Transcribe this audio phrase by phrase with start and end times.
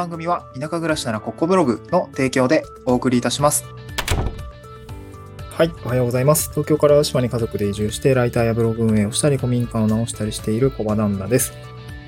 [0.00, 3.66] 番組は田舎暮らしならここブログの提供でお送りいたします。
[5.50, 6.48] はい、おはようございます。
[6.52, 11.52] 東京から島に家族で移住してライターやブログ運営をしたり古民家を直したりしている小場旦那です。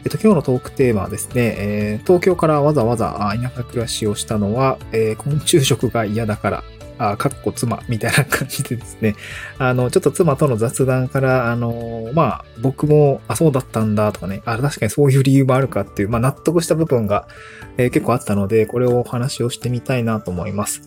[0.05, 6.65] えっと、今日のトークテーマはですね、えー東京からわざわざ田舎暮らしをしたのは、えー昆虫食が嫌だから、
[6.99, 9.15] あ、かっこ妻みたいな感じでですね、
[9.59, 17.27] あの、ちょっと妻との雑談から、あの、まあ、僕も、あ、そうだったんだとかね、あ、確かにそういう理由もあるかっていう、まあ、納得した部分が、
[17.77, 20.83] えー結構あったので、これをお話をしてみたいなと思います。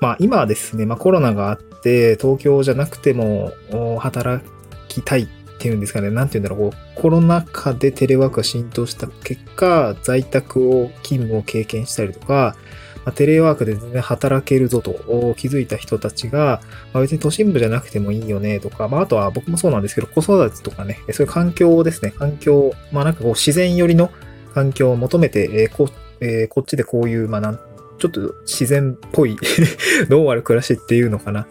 [0.00, 3.52] まあ、今はですね、まあ、コロナがあって、東京じゃなくても、
[3.98, 4.44] 働
[4.88, 5.26] きたいっ
[5.62, 12.56] ていうんですかね、なんていうんだろう、こうコロナ禍でテレワークが浸透した結果、在宅を、勤務を経験したりとか、
[13.04, 14.92] ま、テレワークで全然働けるぞと
[15.36, 16.60] 気づいた人たちが、
[16.92, 24.10] ま、別に都心部じゃなくてもいいよねとか、まあ、あとは僕もそうなんですけど、子育てとかね、そういう環境ですね、環境、まあなんかこう自然寄りの
[24.54, 25.88] 環境を求めて、えこ
[26.20, 27.60] えこっちでこういう、まあなん、
[27.98, 29.36] ちょっと自然っぽい
[30.08, 31.46] ノーマル暮らしっていうのかな。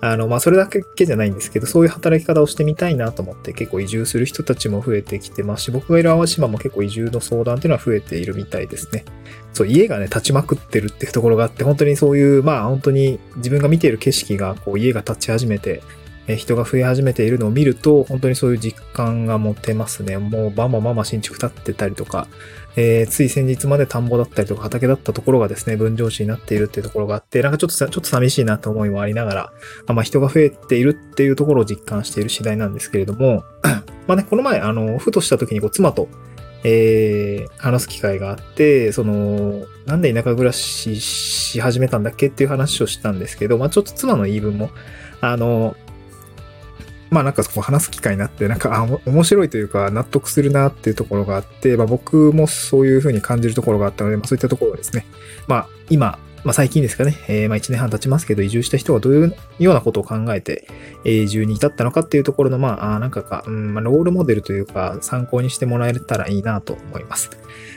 [0.00, 9.04] あの、まあ、それだけじゃないんですけど、そういう働き方をしてみたいなと思って結構移住する人たちも増えてきてますし、僕がいる淡島も結構移住の相談っていうのは増えているみたいですね。
[9.52, 15.82] そう、家がね、立ちまくってるっていうところがあって、本当にそういう、まあ本当に自分が見ている景色が、こう家が立ち始めて、
[16.28, 20.18] え人が増え始めているのを見ると、本当にそういう実感が持てますね。
[20.18, 22.26] もうバンバンバンバン新築建ってたりとか、
[22.76, 29.52] えーつい先日まで田んぼだったりとか畑だったところがですね、分譲地になっているっていうところがあって、なんかちょっとさ、ちょっと寂しいなと思いもありながら、
[29.86, 33.44] あまあ人が増えているっていうところを実感している次第なんですけれども、
[34.06, 36.08] まあね、この前、あの、ふとした時にこう妻と、
[36.64, 44.70] えー話す機会があって、その、なんで田舎暮らしし始めたんだっけっていう話をしたんですけど、まあちょっと妻の言い分も、
[45.20, 45.76] あの、
[47.16, 55.06] まあなんかこ話す機会になって、なんか、あ、面白いというか納得するなっていうところがあって、まあ僕もそういうふうに感じるところがあったので、まあそういったところですね、
[55.46, 60.68] まあ今、まあ最近ですかね、えーまあ1年半経ちますけど、移住した人がどういうようなことを考えて、
[61.04, 67.30] えー移住に至ったのかっていうところの、まあ、なんかか、うん、まあ、ロールモデルというか、参考にしてもらえたらいいなと思います。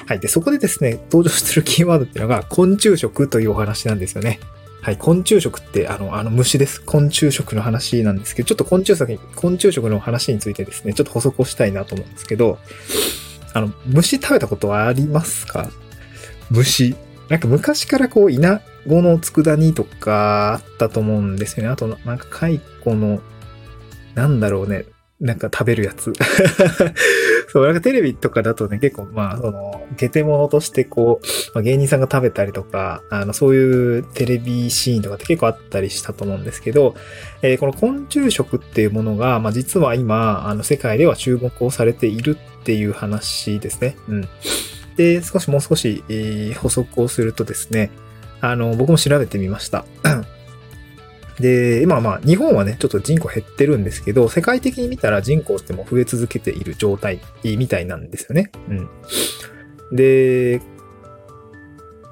[0.05, 0.19] はい。
[0.19, 4.41] で、そこでですね、登場するキーワードっていうのが、昆虫食というお話なんですよね。
[4.81, 4.97] はい。
[4.97, 6.81] 昆虫食って、あの、あの虫です。
[6.81, 12.59] 昆虫食の話なんですけど、ちょっと昆虫食、昆虫食の話についてですね、ちょっと補足をしたいなと思うんですけど、
[13.53, 15.69] あの、虫食べたことはありますか？
[16.49, 16.95] 虫。
[17.27, 21.69] なんか昔からこう、稲子の佃煮とかあったと思うんですよね。
[21.69, 22.61] あと、なんか蚕
[22.95, 23.21] の、
[24.15, 24.85] なんだろうね。
[25.19, 26.13] なんか食べるやつ。
[27.51, 36.95] そう、なんかテレビとかだとね、結構まあ、その、ゲテモノとしてこう、まあ、芸人さんが食べたりとか、あの、そういうテレビシーンとかって結構あったりしたと思うんですけど、
[37.41, 43.97] えーこの昆虫食っていうものが、まあ実は今、あの、世界では注目をされているっていう話ですね。
[44.07, 44.29] うん。
[44.95, 47.89] で、少しもう少し、えー補足をするとですね、
[48.41, 49.85] あの、僕も調べてみました。
[51.39, 58.51] で、今まあ日本はね、ちょっと人口減ってるんですけど、世界的に見たら人口っても増え続けている状態みたいなんですよね。
[58.69, 58.89] うん。
[59.95, 60.61] で、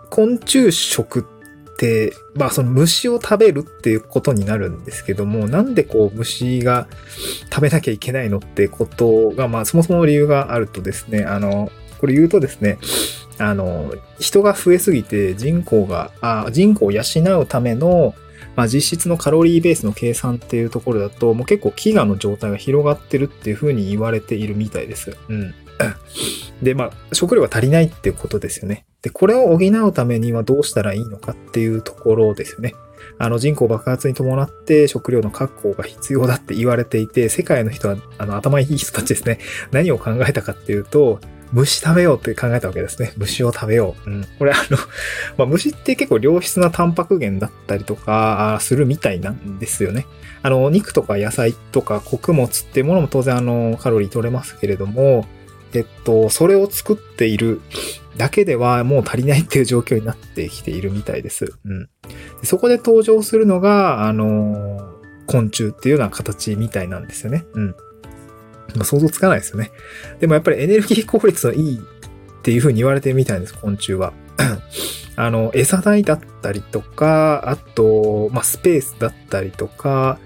[0.09, 6.87] 昆虫食って、まあその虫を食べるっていうことになるんですけども、なんでこう虫が
[7.51, 12.77] 食べなきゃいけないのってことが、まあそもそも理由があるとですね、あの、これ言うとですね、
[13.39, 17.01] あの、人が増えすぎて人口が、あ人口を養
[17.39, 18.15] うための、
[18.57, 25.15] まあ、実質のカロリーベースの計算っていうところだと、もう結構飢餓の状態が広がってるっていうふうに言われているみたいです。
[25.29, 25.53] うん。
[26.63, 28.85] で、まあ、食料が足りないっていうことですよね。
[29.03, 32.73] で、これを補うためにはどうしたらいいのかっていうところですよね。
[33.19, 39.37] あの人口爆発に伴って食料の確保が必要だって言われていて、世界の人はあの頭いい人たちですね。
[39.71, 41.19] 何を考えたかっていうと、
[41.51, 43.13] 虫食べようって考えたわけですね。
[43.17, 44.09] 虫を食べよう。
[44.09, 44.27] うん。
[44.37, 44.77] これあの、
[45.37, 50.05] まあ、虫って結構良質なタンパク源だったりとかするみたいなんですよね。
[50.43, 55.25] あの、肉とか野菜とか穀物っていうものも当然あの、カロリー取れますけれども、
[55.73, 57.61] えっと、それを作っている
[58.15, 61.53] だけではもう足りないっていう状況になってきているみたいです。
[61.65, 61.89] うん。
[62.43, 64.95] そこで登場するのが、あの、
[65.27, 67.45] 昆虫っていうような形みたいなんですよね。
[67.53, 67.75] うん。
[68.75, 69.71] まあ、想像つかないですよね。
[70.19, 74.13] でもやっぱりエネルギー効率のいいっていう風に言われてるみたいです、昆虫は。
[75.15, 80.19] あの、餌代だったりとか、あと、まあ、スペースだったりとか、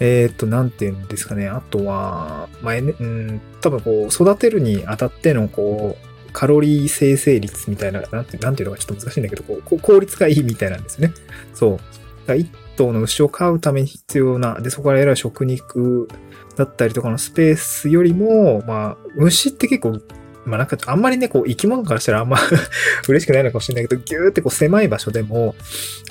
[0.00, 1.48] えっ、と、なんて言うんですかね。
[1.48, 11.12] あとは、まあ、うん、多分こう、育てるにあたっての、こう、カロリー生成率みたいな、なんて、なんていうのかちょっと難しいんだけど、こう、効率がいいみたいなんですね。
[11.54, 11.76] そう。
[11.76, 11.82] だか
[12.26, 16.08] ら一頭の牛を飼うために必要な、で、そこから得られる食肉
[16.56, 20.00] だったりとかのスペースよりも、まあ、牛って結構
[20.44, 22.36] まあなんか、あんまりね、こう、生き物からしたらあんま
[23.08, 25.54] 嬉しくないのかもしれないけど、ぎゅーってこう、狭い場所でも、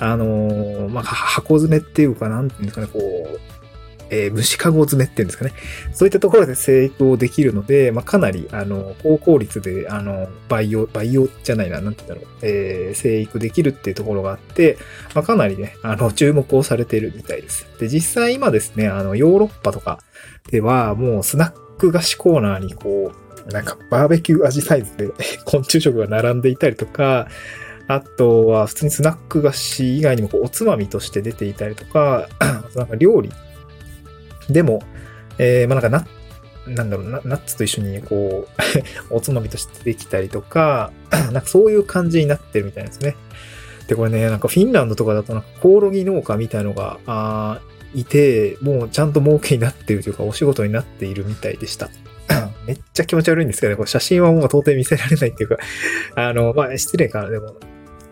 [0.00, 3.51] あのー、まあ、箱詰めっていうか、なんていうんですかね、こう、
[4.12, 5.52] えー、虫かご詰めっていうんですかね。
[5.92, 14.76] そういったところで生育をできるので、まあ、かなり、あの、高効率で、あの、培養、培養じゃないな、なんて言うんだろう、えー、生育できるっていうところがあって、
[15.14, 17.66] まあ、かなりね、あの、注目をされているみたいです。
[17.80, 19.98] で、実際今ですね、あの、ヨーロッパとか
[20.50, 23.12] では、もうスナック菓子コーナーにこ
[23.48, 25.08] う、なんかバーベキュー味サイズで
[25.44, 27.28] 昆虫食が並んでいたりとか、
[27.88, 32.28] あとは普通にスナック菓子以外にもこうおつまみとして出ていたりとか、
[32.76, 33.30] なんか料理
[34.52, 34.82] でも、
[35.38, 36.06] えー、まあなんかな、
[36.66, 38.46] なんだろうな、ナッツと一緒にこ
[39.10, 43.16] う おつまみとしてできたりとか、 なんかそういう感じになってるみたいですね。
[43.88, 47.60] で、これね、なんかフィンランドとかだとなんかコオロギ農家みたいのが、あ
[47.94, 51.90] いて、もうちゃんと儲けになってるというか、お仕事になっているみたいでした。
[52.66, 55.58] めっちゃ気持ち悪いんですけどね、これ写真はもう到底見せられないっていうか、
[56.14, 57.56] あの、まあ、失礼かな、でも、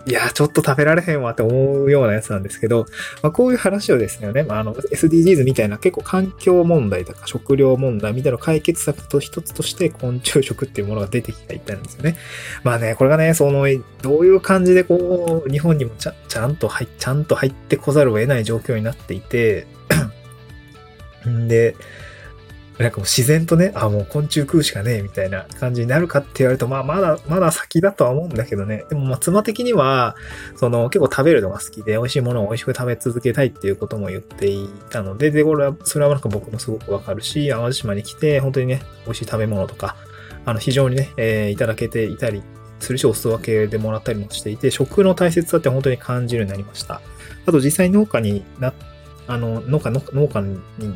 [0.06, 2.87] いや、ちょっと食べられへんわって思うようなやつなんですけど、
[3.23, 12.17] まあ、こういう話をですね、まあ、あの、SDGs みたいな結構環境問題とか食料問題みたいな解決策と一つとして昆虫食っていうものが出てきていたんですよね。
[12.64, 13.67] まあね、これがね、その、
[14.02, 19.67] どういう感じでこう、日本にもちゃちゃんと入、ちゃんと入ってこざるを得ない状況になっていて、
[21.29, 21.76] ん で、
[22.78, 28.84] なんかもう自然とね、あ、もう昆虫食うしかねえみたいな感じになるかって言われると、まあまだ、まだ先だとは思うんだけどね。
[28.88, 30.17] でもまあ妻的には、
[30.56, 39.96] その結構食べるのが好きで、美味しいものを美味しく食べ続けたいっていうことも言っていたので、で、これは、それはなんか僕もすごくわかるし、淡路島に来て、本当にね、美味しい食べ物とか、
[40.46, 42.43] あの、非常にね、えー、いただけていたり
[42.78, 47.02] するし、お裾分けでもらったりもしていて、食の大切さって本当に感じるようになりました。
[47.46, 48.90] あと実際農家になって
[49.26, 50.43] あの、農家の、農家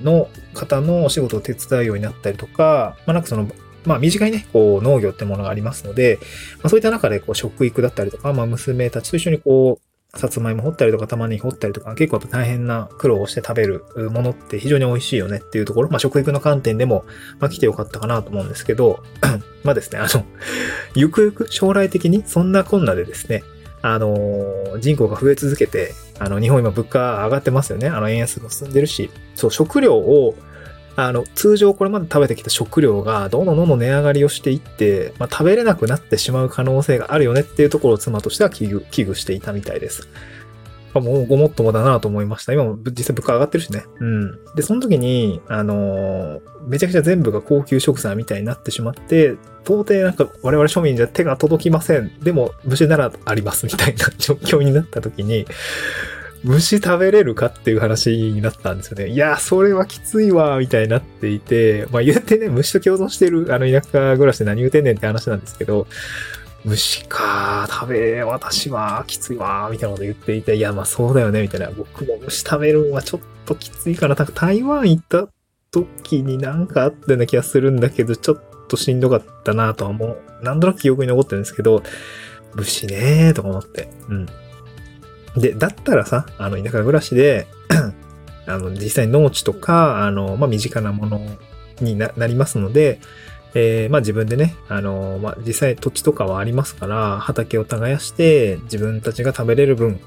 [0.02, 3.48] の方のお仕事を手伝うようになったりとか、まあなんかその、
[3.84, 6.18] まあ短いね、こう農業ってものがありますので、
[6.58, 17.04] まあそういった中でこう食育だったりとか、まあ娘たちと一緒にこう、さつまいも掘ったりとか玉ねぎ掘ったりとか、結構やっぱ大変な苦労をして食べるものって非常に美味しいよねっていうところ、まあ食育の観点でも、
[17.40, 19.02] まあ来てよかったかなと思うんですけど、
[19.64, 20.24] まあですね、あの、
[20.94, 23.42] ゆくゆく将来的にそんなこんなでですね、
[23.86, 27.88] あの、人口が増え続けて、あの、日本今物価上がってますよね。
[27.88, 30.34] あの、円安も進んでるし、そう、食料を、
[30.96, 40.08] あの、通常これまで食べてきた食料がどんどんどんどん値上がりをしていって、まあ、食べれなくなってしまう可能性があるよねっていうところを妻としては危惧、危惧していたみたいです。
[40.94, 42.54] もうごもっともだなと思いました。
[42.54, 43.84] 今も実際物価上がってるしね。
[44.00, 44.38] うん。
[44.54, 49.34] で、その時に、あの、めちゃくちゃ全部が高級食材みたいになってしまって、
[49.64, 52.10] 到底なんか我々庶民じゃ手が届きません。
[52.20, 55.46] でも、虫ならありますみたいな状況になった時に、
[56.44, 59.08] 虫食べれるかっていう話になったんですよね。
[59.08, 65.86] いや、それはきついわ、みたいになっていて、まあ言ってね、虫と共存してる、あの田舎暮らしで何言うてんねんって話なんですけど、
[66.64, 71.70] 虫か、食べ、私はきついわ、みたいなこと言っていて、いや、まあそうだよね、みたいな。
[71.70, 74.14] 僕も虫食べるのはちょっときついかな。
[74.14, 75.28] 台湾行った
[75.70, 78.42] 時になんかあったような気がするんだけど、ちょっ
[78.76, 80.22] としんどかったなとは思う。
[80.42, 81.82] なんとなく記憶に残ってるんですけど、
[82.54, 83.88] 虫ねーとか思って。
[84.08, 84.26] うん。
[85.36, 87.46] で、だったらさ、あの、田舎暮らしで
[88.46, 91.20] あの、実際農地とか、あの、まあ、身近なもの
[91.80, 93.00] になりますので、
[93.54, 100.00] えー、まあ自分でね、あの、まあ実際土地とかはありますから、畑を耕して自分たちが食べれる分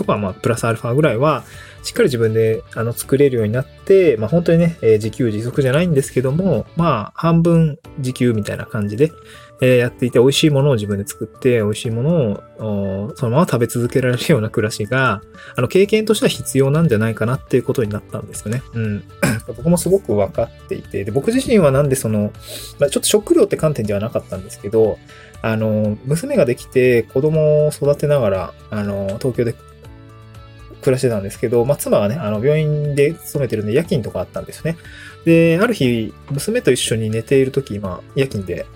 [0.00, 1.44] とか、まあプラスアルファぐらいは、
[1.82, 9.12] しっかり自分であの作れるようになって、まあ本当にね、えー、自給自足じゃないんですけども、まあ半分自給みたいな感じで、
[9.60, 15.20] えー、やっていて美味しいものを自分で作って、美味しいものをそのまま食べ続けられるような暮らしが、
[15.54, 18.62] あの経験としては必要なんじゃないかなっていうことになったんですよね。
[18.72, 19.04] うん。
[19.46, 22.32] 僕もすごく分かっていて、で、僕自身はなんでその、
[22.78, 24.98] まあ、ちょっと食料って観点ではなかったんですけど、
[25.42, 29.54] あの、娘ができて子供を育てながら、あの、東京で
[30.80, 34.76] 暮らしてたんですけど、まあ、妻がね、あの、病院で勤めてるんで夜勤とかあったんですね。
[35.24, 38.66] で、ある日、娘と一緒に寝ている時、まあ、夜勤で、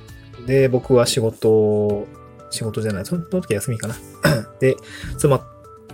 [0.47, 2.07] で、僕は仕事、
[2.51, 3.97] 仕事じゃない、その時休みかな。
[4.61, 4.77] で、
[5.17, 5.41] 妻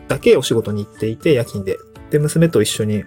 [0.09, 1.79] だけお仕事に行っていて、夜勤で。
[2.11, 3.05] で、娘と一緒に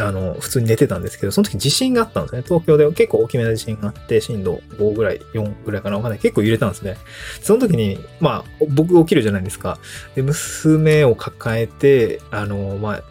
[0.00, 2.42] あの、普通に寝てたんですけど、その時地震があったんですね。
[2.42, 6.20] 東京で結構大きめな地震があって、震度5ぐらい、4ぐらいかなわかんない。
[6.20, 6.96] 結構揺れたんですね。
[7.42, 9.78] その時に、まあ、僕起きるじゃないですか。
[10.14, 13.02] で、娘を抱えて、あの、まあ、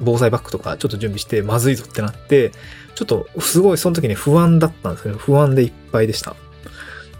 [0.00, 2.52] 防災バッグとかちょっと準備して、まずいぞってなって、
[2.94, 6.36] ちょっとすごいその時に不安だったんですけど、不安でいっぱいでした。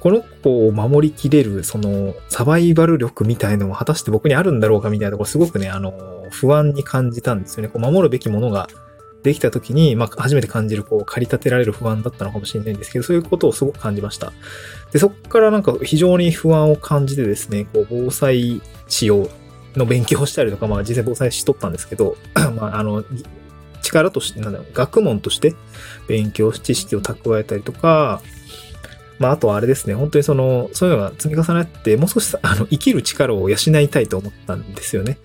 [0.00, 5.92] この子を守りきれる、その、サバイバル力みたいのは果たして僕にあるんだろうかみたいなところ、すごくね、あの、
[6.30, 7.68] 不安に感じたんですよね。
[7.68, 8.68] こう守るべきものが
[9.22, 14.32] できた時に、まあ、初めて感じる、こう、駆り立てられる不安だったのかもしれないんですけど、そういうことをすごく感じました。
[14.92, 19.28] で、そこからなんか非常に不安を感じてですね、こう、防災仕様
[19.76, 22.16] の勉強をしたりとか、まあ、実際防災しとったんですけど、
[22.56, 23.04] まあ、あの、
[23.82, 25.54] 力として、なんだろう、学問として
[26.06, 28.22] 勉強し、知識を蓄えたりとか、
[29.18, 35.18] まあ、あとはあれですね、本当にその、そういうのが積み重なって、もう少しあの、生きる力を養いたいと思ったんですよね。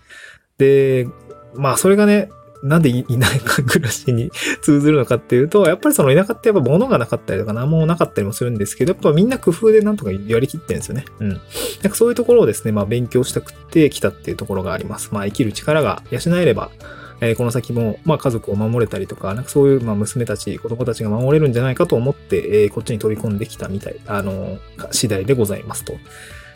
[0.57, 1.07] で、
[1.53, 2.29] まあ、それがね、
[2.63, 11.05] なんで田舎暮らしに通ずるのかっていうと、やっぱりその田舎ってやっぱ物がなかったりとか何もなかったりもするんですけど、やっぱみんな工夫でなんとかやりきってるんですよね。
[11.19, 11.29] うん。
[11.29, 11.39] なん
[11.89, 15.09] かそういうところをですね、まあ勉強したくてきたっていうところがあります。
[15.11, 16.71] まあ生きる力が養えれば、
[17.19, 24.57] えー、この先も、まあ家族を守れたりとか、なんかそういう、まあ娘たち、子供たちが守れるんじゃないかと思って、えー、こっちに飛び込んできたみたい、あの、
[24.91, 25.93] 次第でございますと。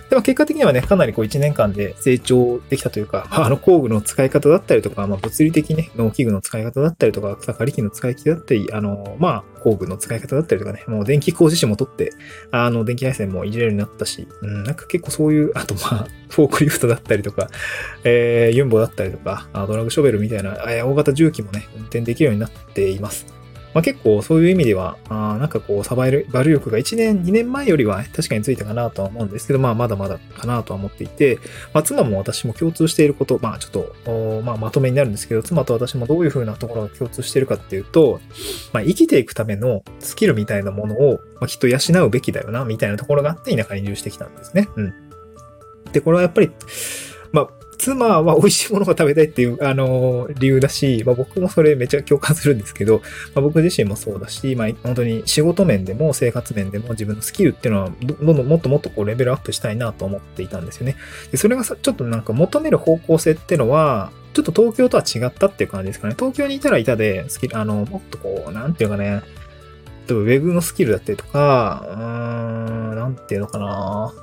[0.09, 12.13] でも結果的にはね、かなりこう1年間で成長できたというか、あの工具の使い方だったりとか、まあ物理的ね、農機具の使い方だったりとか、草刈り機の使い方だったり、あの、まあ工具の使い方だったりとかね、もう電気工事士も取って、
[12.51, 17.49] あの電気配線もいじれるようになったし、うん、なんか結構そういう、あとまあ、フォークリフトだったりとか、
[18.05, 23.36] えー、ユンボだったりとか、ドラッグショベルみたいな、大型重機もね、運転できるようになっています。
[23.77, 31.37] まあ、結構そういう意味では、あなんかこう、サバイバル力が1年、2年前よりは確かについたかなとは思うんですけど、まあまだまだかなとは思っていて、
[31.75, 38.19] まあ妻も私も共通していること、まあちょっと、まあまとめになるんですけど、妻と私もどういう風なところが共通しているかっていうと、
[38.73, 44.69] まあ生きていくためのスキルみたいなものを、まあ、きっと養うべきだよな、みたいなところがあって田舎に移住してきたんですね。
[44.75, 44.93] うん。
[45.93, 46.49] で、これはやっぱり、
[47.31, 53.01] まあ、妻は美味しいものが食べたいっていう、あの理由だし、まあ、僕もそれめっちゃ共感するんですけど、
[53.35, 60.95] まあ、僕自身もそうだし、まあ、本当に仕事面でも生活面でも自分のスキルっていうのは、どんどんもっともっとこうレベルアップしたいなと思っていたんですよね。
[61.31, 66.15] で、それがさ、ちょっとなんか求める方向性っていうのは、ちょっと東京とは違ったっていう感じですかね。
[66.17, 69.21] 東京にいたらいたで、スキル、あの、もっとこう、なんていうかね、
[70.07, 74.13] 例えばウェブのスキルだったりとか、うーん、なんていうのかな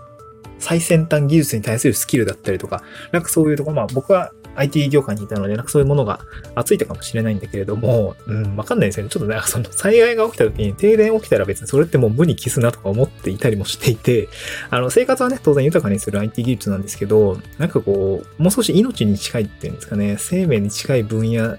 [0.64, 6.20] 最先端技術に対するスキルだったりとか、なんかそういうところ、まあ僕は IT 業界にいたので、なんかそういうものが
[6.64, 9.10] ついたかもしれないんだけれども、うん、わかんないですよね。
[9.10, 14.28] ちょっとね、その災害が起きた時に停電起きたら別にそれってもう無に帰すなとか思っていたりもしていて、
[14.70, 21.56] あの、生活はね、当然豊かにする IT 技術なんですけど、なんかこう、もう少し命に近いっていうんですかね、生命に近い分野、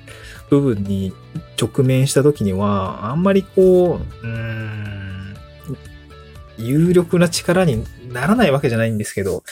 [0.49, 1.13] 部分に
[1.61, 5.15] 直面した時には、あんまりこう、うーん、
[6.57, 7.83] 有力な力に
[8.15, 9.43] ならないわけじゃないんですけど、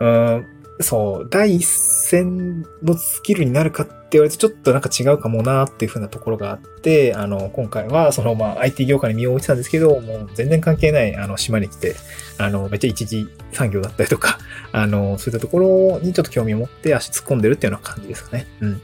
[0.00, 0.46] うん、
[0.80, 11.96] そう、第一線のスキルになるかって言われてちょっとなんか違うかもなっていう風なところがあって、あの、今回はそのまあ IT 業界に身を置いてたんですけど、もう全然関係ないあの島に来て、
[12.38, 14.38] あの、めっちゃ一次産業だったりとか、
[14.72, 18.46] あの、そういったところにちょっと興味を持って足突っ込んでるっていうような感じですかね。
[18.60, 18.80] うん。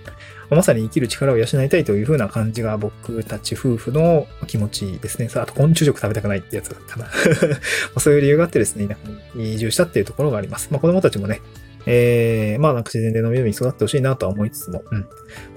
[0.54, 5.28] まさに生きる力を養いたいという風な感じが僕たち夫婦の気持ちですね。
[5.28, 7.06] さあ、と昆虫食食べたくないってやつかな
[8.00, 8.96] そういう理由があってですね、
[9.36, 10.68] 移住したっていうところがあります。
[10.70, 11.40] まあ子供たちもね、
[11.86, 15.00] えー、まあなんか自然で伸び伸び育ってほしいなとは思いつつも、うん。
[15.00, 15.06] ま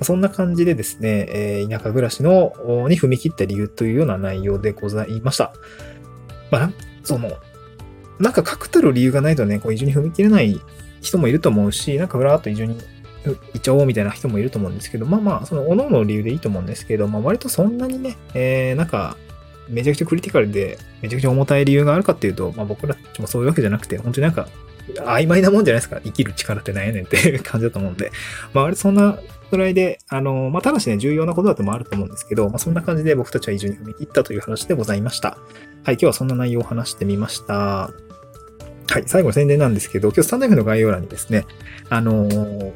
[0.01, 2.53] あ、そんな感じでですね、えー、田舎暮らしの、
[2.89, 5.53] に踏み切った理由というような内容でございました。
[6.51, 6.71] まあ、
[7.03, 7.31] その、
[8.19, 10.59] なんか確たる理由がないとね、こう移住に踏み切れない
[11.01, 12.77] 人もいると思うし、なんかふらっと移住に
[13.35, 19.17] 行っちゃおうみたいな人もいると思うんですけど、まあまあ、その、各々の理由でいいと思うんですけど、まあ割とそんなにね、えー、なんか、
[19.69, 24.47] めちゃくちゃクリティカルで、めちゃくちゃ重たい理由があるかっていうと、まあ僕らもそういうわけじゃなくて、本当になんか、
[24.95, 25.99] 曖昧なもんじゃないですか。
[26.03, 28.11] 生きる力って何やねんっていう感じだと思うんで。
[28.53, 29.19] まあ、あれそんな
[29.51, 35.29] ぐらいで、あの、まあ、ただしね、重要なことだともあると思うんですけど、まあ、そんな感じで僕たちは移住に踏み切ったという話でございました。
[35.83, 37.91] はい、今日はそんな内容を話してみました。
[38.89, 41.45] はい、最後宣伝なんですけど、今日スタンド F の概要欄にですね、
[41.89, 42.27] あの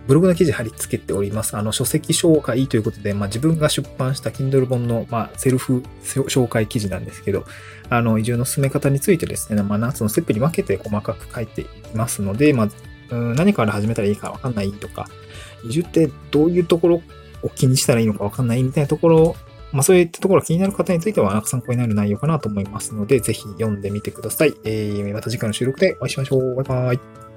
[0.07, 1.55] ブログの記事貼り付けております。
[1.55, 7.45] あの、書籍紹介ということで、まあ、自分が出版した Kindle 本の、まあ、セルフ紹介記事なんですけど、
[7.89, 11.65] あの、移住の進め方についてですね、まあ、7つのステップに分けて細かく書いてい
[11.95, 15.07] ますので、まあ、何から始めたらいいかわかんないとか、
[15.63, 17.01] 移住ってどういうところ
[17.41, 19.35] を気にしたらいいのかわかんないみたいなところ
[19.71, 24.53] まあそういったところが気になる方については、参考になる内容かなと思いますので、ぜひ読んでみてください。
[24.63, 26.55] えー、また次回の収録でお会いしましょう。
[26.55, 27.30] バイバイ。